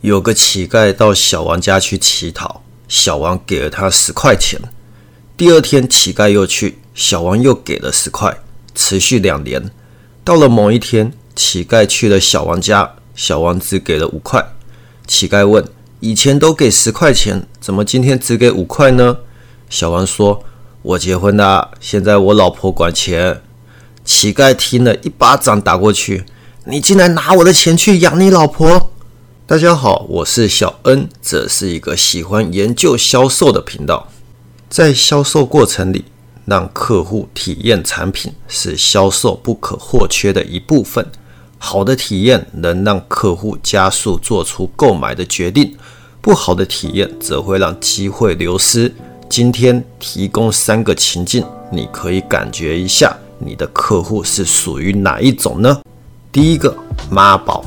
[0.00, 4.60] 有个乞丐到小王家去乞讨，小王给了他十块钱。
[5.36, 8.38] 第二天，乞丐又去，小王又给了十块，
[8.76, 9.70] 持续两年。
[10.22, 14.44] 到了某一天，乞丐去了小王家，小王只给了五块。
[15.08, 15.64] 乞丐问
[15.98, 19.16] ：“以前都给十块钱，怎么今天只给五块呢？”
[19.68, 20.44] 小王说
[20.82, 23.42] ：“我结婚了，现在我老婆管钱。”
[24.04, 26.24] 乞丐听了一巴掌打过去
[26.66, 28.92] ：“你竟然拿我的钱去养你老婆！”
[29.48, 34.06] 大家好，我是小恩，这是一个喜欢研究销售的频道。
[34.68, 36.04] 在销售过程里，
[36.44, 41.10] 让客户体验产品是销售不可或缺的一部分。
[41.56, 45.74] 好的体验能让客户加速做出购买的决定，
[46.20, 48.94] 不好的体验则会让机会流失。
[49.30, 55.80] 今天提供三个情境，你可以感觉一下你的客户是属于哪一种呢？
[56.30, 56.76] 第一个，
[57.10, 57.64] 妈宝，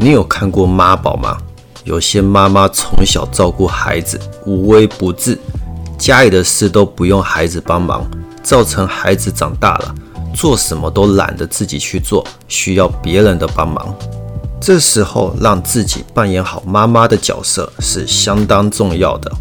[0.00, 1.36] 你有看过妈宝吗？
[1.82, 5.36] 有些妈妈从小照顾孩子，无微不至。
[5.98, 8.08] 家里的事都不用孩子帮忙，
[8.40, 9.92] 造成孩子长大了
[10.32, 13.92] 做什么都懒得自己去做，需要别人的帮忙。
[14.60, 19.32] 这时候让自己扮演好妈妈的角色是相当重要的。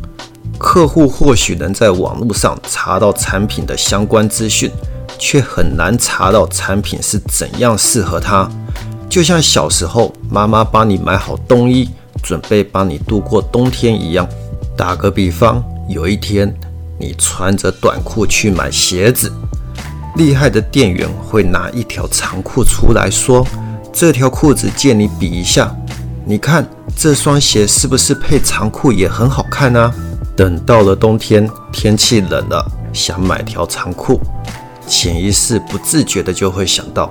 [0.58, 4.72] 客户或许能在网络上查到产品的相关资讯，
[5.20, 8.50] 却很难查到产品是怎样适合他。
[9.10, 11.90] 就像小时候妈妈帮你买好冬衣，
[12.22, 14.28] 准备帮你度过冬天一样。
[14.76, 15.64] 打个比方。
[15.90, 16.54] 有一天，
[17.00, 19.32] 你穿着短裤去买鞋子，
[20.18, 23.48] 厉害的店员会拿一条长裤出来说
[23.94, 25.74] ：“这条裤子借你比一下，
[26.26, 29.90] 你看这双鞋是不是配长裤也很好看呢？”
[30.36, 34.20] 等到了冬天，天气冷了，想买条长裤，
[34.86, 37.10] 潜意识不自觉的就会想到：“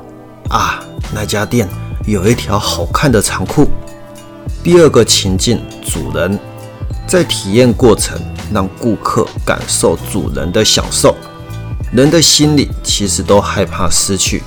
[0.51, 1.67] 啊，那家店
[2.07, 3.69] 有一条好看的长裤。”
[4.63, 6.39] 第二个情境，主人。
[7.07, 8.21] 在体验过程，
[8.53, 11.15] 让顾客感受主人的享受。
[11.93, 14.43] 人的心里其实都害怕失去，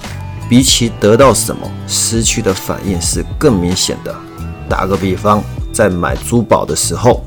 [0.50, 4.13] 比起得到什么，失去的反应是更明显的。
[4.67, 5.41] 打个比方，
[5.72, 7.23] 在买珠宝的时候，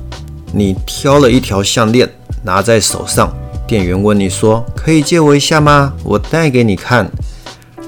[0.51, 2.07] 你挑了一条项链
[2.43, 3.33] 拿在手上，
[3.65, 5.93] 店员问你说：“可以借我一下吗？
[6.03, 7.11] 我戴给你看。”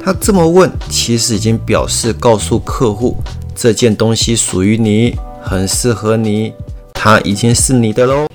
[0.06, 3.18] 他这么问，其实已经表示告诉客户，
[3.56, 6.54] 这件东西属于你，很适合你。
[6.94, 8.28] 它已经是你的喽。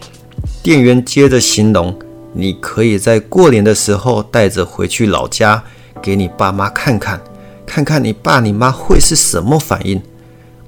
[0.65, 1.97] 店员接着形容
[2.35, 5.63] ：“你可以在过年的时候带着回去老家，
[6.03, 7.21] 给你爸妈看看，
[7.65, 10.03] 看看你爸你妈会是什么反应。”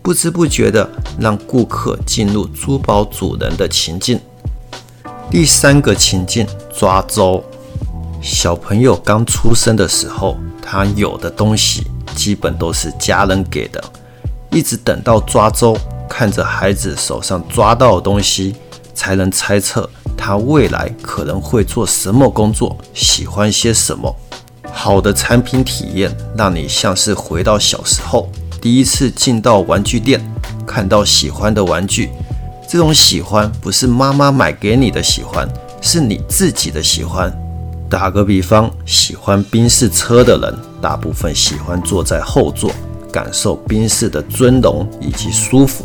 [0.03, 4.21] 不知不觉的让顾客进入珠宝主人的情境。
[5.29, 7.43] 第三个情境：抓周。
[8.21, 13.83] 小朋友刚出生的时候，他有的东西基本都是家人给的，
[14.51, 15.77] 一直等到抓周。
[16.09, 18.55] 看着孩子手上抓到的东西，
[18.95, 24.15] 才能猜测他未来可能会做什么工作，喜欢些什么。
[24.71, 28.31] 好的产品体验，让你像是回到小时候，
[28.61, 30.21] 第一次进到玩具店，
[30.67, 32.11] 看到喜欢的玩具。
[32.69, 35.49] 这种喜欢不是妈妈买给你的喜欢，
[35.81, 37.33] 是你自己的喜欢。
[37.93, 42.73] 打个比方，喜欢宾士车的人，大部分喜欢坐在后座，
[43.13, 45.85] 感受宾士的尊荣以及舒服。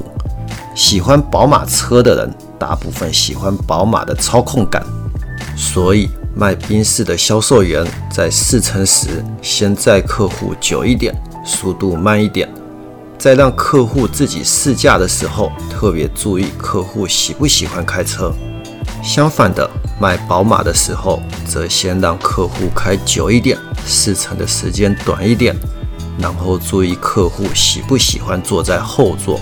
[0.73, 4.81] 喜欢宝马车的人，大部分喜欢宝马的操控感。
[5.57, 11.13] 所以，卖宾士的销售员在试乘时，先载客户久一点，
[11.45, 12.47] 速度慢一点，
[13.17, 18.33] 在让客户自己试驾的时候，特别注意客户喜不喜欢开车。
[19.07, 19.67] 相反的，
[20.01, 25.55] 卖宝马的时候，则先让客户开久一点，试乘的时间短一点，
[26.19, 29.39] 然后注意客户喜不喜欢坐在后座。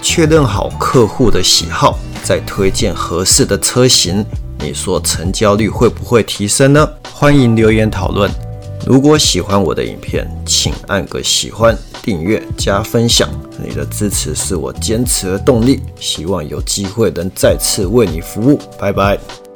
[0.00, 4.24] 确认好客户的喜好，再推荐合适的车型，
[4.60, 6.88] 你说成交率会不会提升呢？
[7.12, 8.30] 欢迎留言讨论。
[8.86, 13.28] 如果喜欢我的影片，请按个喜欢、订阅、加分享，
[13.62, 15.80] 你的支持是我坚持的动力。
[15.98, 18.58] 希望有机会能再次为你服务。
[18.78, 19.47] 拜拜。